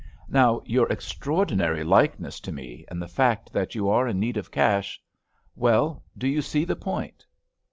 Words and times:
"Now, 0.29 0.63
your 0.65 0.87
extraordinary 0.91 1.83
likeness 1.83 2.39
to 2.39 2.51
me, 2.51 2.85
and 2.87 2.99
the 2.99 3.07
fact 3.07 3.53
that 3.53 3.75
you 3.75 3.87
are 3.87 4.07
in 4.07 4.19
need 4.19 4.35
of 4.35 4.49
cash—well, 4.49 6.03
do 6.17 6.27
you 6.27 6.41
see 6.41 6.65
the 6.65 6.75
point?" 6.75 7.23